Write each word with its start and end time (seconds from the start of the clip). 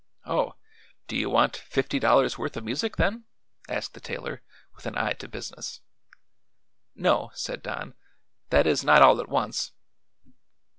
"Oh. 0.25 0.55
Do 1.07 1.15
you 1.15 1.29
want 1.29 1.55
fifty 1.55 1.99
dollars' 1.99 2.35
worth 2.35 2.57
of 2.57 2.63
music, 2.63 2.95
then?" 2.95 3.25
asked 3.69 3.93
the 3.93 3.99
tailor, 3.99 4.41
with 4.73 4.87
an 4.87 4.97
eye 4.97 5.13
to 5.13 5.27
business. 5.27 5.81
"No," 6.95 7.29
said 7.35 7.61
Don; 7.61 7.93
"that 8.49 8.65
is, 8.65 8.83
not 8.83 9.03
all 9.03 9.19
at 9.19 9.29
once. 9.29 9.73